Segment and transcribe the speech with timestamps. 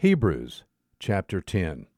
[0.00, 0.62] Hebrews
[1.00, 1.88] chapter 10.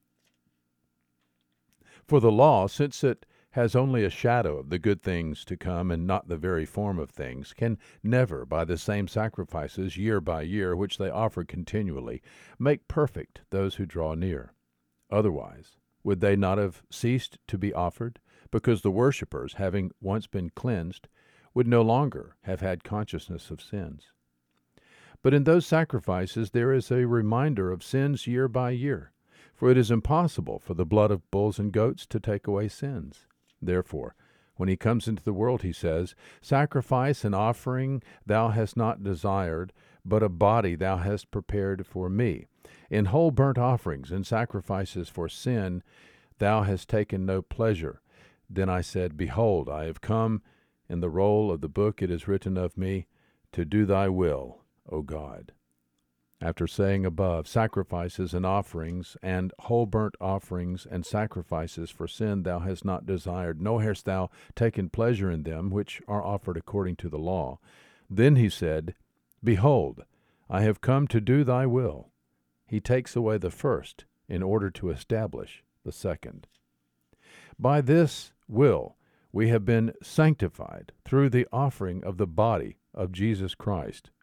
[2.07, 5.91] For the law, since it has only a shadow of the good things to come
[5.91, 10.41] and not the very form of things, can never, by the same sacrifices year by
[10.41, 12.23] year which they offer continually,
[12.57, 14.55] make perfect those who draw near.
[15.11, 18.19] Otherwise, would they not have ceased to be offered?
[18.49, 21.07] Because the worshippers, having once been cleansed,
[21.53, 24.11] would no longer have had consciousness of sins.
[25.23, 29.11] But in those sacrifices there is a reminder of sins year by year,
[29.53, 33.27] for it is impossible for the blood of bulls and goats to take away sins.
[33.61, 34.15] Therefore,
[34.55, 39.73] when he comes into the world, he says, Sacrifice and offering thou hast not desired,
[40.03, 42.47] but a body thou hast prepared for me.
[42.89, 45.83] In whole burnt offerings and sacrifices for sin
[46.39, 48.01] thou hast taken no pleasure.
[48.49, 50.41] Then I said, Behold, I have come.
[50.89, 53.07] In the roll of the book it is written of me,
[53.53, 54.60] To do thy will,
[54.91, 55.53] O God.
[56.41, 62.59] After saying above, sacrifices and offerings, and whole burnt offerings and sacrifices for sin thou
[62.59, 67.09] hast not desired, nor hast thou taken pleasure in them which are offered according to
[67.09, 67.59] the law.
[68.09, 68.95] Then he said,
[69.43, 70.03] Behold,
[70.49, 72.09] I have come to do thy will.
[72.65, 76.47] He takes away the first in order to establish the second.
[77.59, 78.95] By this will
[79.31, 84.09] we have been sanctified through the offering of the body of Jesus Christ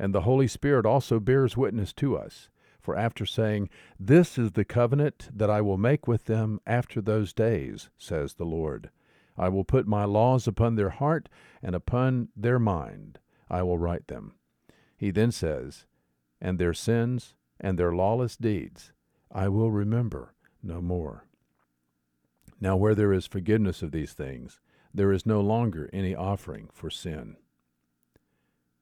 [0.00, 2.48] And the Holy Spirit also bears witness to us.
[2.80, 7.34] For after saying, This is the covenant that I will make with them after those
[7.34, 8.88] days, says the Lord,
[9.36, 11.28] I will put my laws upon their heart,
[11.62, 13.18] and upon their mind
[13.50, 14.32] I will write them.
[14.96, 15.84] He then says,
[16.40, 18.94] And their sins and their lawless deeds
[19.30, 20.32] I will remember
[20.62, 21.26] no more.
[22.58, 24.60] Now, where there is forgiveness of these things,
[24.94, 27.36] there is no longer any offering for sin.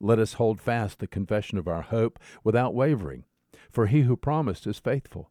[0.00, 3.24] Let us hold fast the confession of our hope without wavering,
[3.70, 5.30] for he who promised is faithful.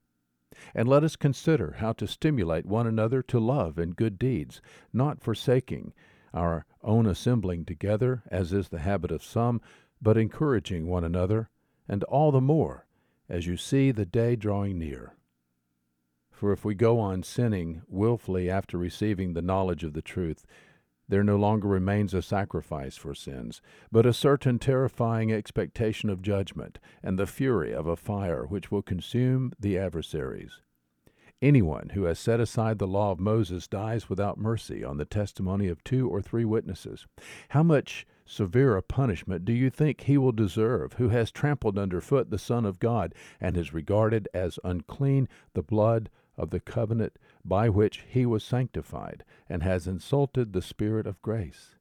[0.73, 4.61] And let us consider how to stimulate one another to love and good deeds,
[4.93, 5.93] not forsaking
[6.33, 9.61] our own assembling together, as is the habit of some,
[10.01, 11.49] but encouraging one another,
[11.87, 12.85] and all the more
[13.29, 15.15] as you see the day drawing near.
[16.31, 20.45] For if we go on sinning wilfully after receiving the knowledge of the truth,
[21.07, 23.61] there no longer remains a sacrifice for sins,
[23.91, 28.81] but a certain terrifying expectation of judgment and the fury of a fire which will
[28.81, 30.61] consume the adversaries.
[31.41, 35.67] Anyone who has set aside the law of Moses dies without mercy on the testimony
[35.67, 37.05] of two or three witnesses.
[37.49, 42.01] How much severe a punishment do you think he will deserve who has trampled under
[42.01, 47.17] foot the Son of God and has regarded as unclean the blood of the covenant
[47.43, 51.75] by which he was sanctified, and has insulted the Spirit of grace.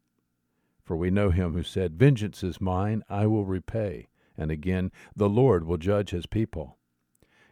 [0.85, 4.09] For we know him who said, Vengeance is mine, I will repay.
[4.37, 6.79] And again, the Lord will judge his people.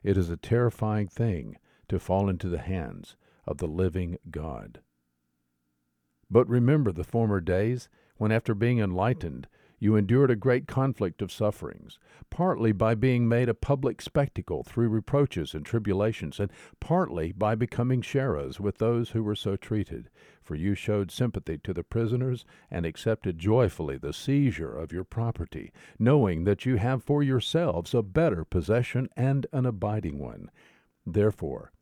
[0.02, 1.56] It is a terrifying thing
[1.88, 4.80] to fall into the hands of the living God.
[6.30, 9.48] But remember the former days, when after being enlightened,
[9.82, 11.98] you endured a great conflict of sufferings,
[12.30, 18.00] partly by being made a public spectacle through reproaches and tribulations, and partly by becoming
[18.00, 20.08] sharers with those who were so treated.
[20.40, 25.72] For you showed sympathy to the prisoners, and accepted joyfully the seizure of your property,
[25.98, 30.48] knowing that you have for yourselves a better possession and an abiding one.
[31.04, 31.72] Therefore,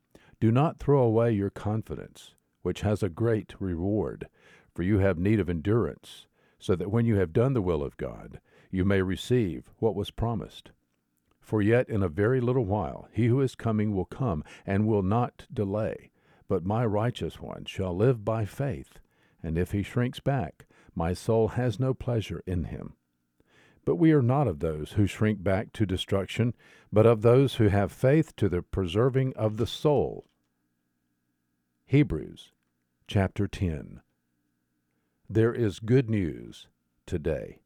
[0.40, 4.26] do not throw away your confidence, which has a great reward,
[4.74, 6.28] for you have need of endurance
[6.60, 8.38] so that when you have done the will of God,
[8.70, 10.70] you may receive what was promised.
[11.40, 15.02] For yet in a very little while he who is coming will come and will
[15.02, 16.10] not delay.
[16.46, 19.00] But my righteous one shall live by faith,
[19.42, 22.94] and if he shrinks back, my soul has no pleasure in him.
[23.84, 26.54] But we are not of those who shrink back to destruction,
[26.92, 30.26] but of those who have faith to the preserving of the soul.
[31.86, 32.52] Hebrews
[33.08, 34.00] chapter 10.
[35.32, 36.66] There is good news
[37.06, 37.60] today.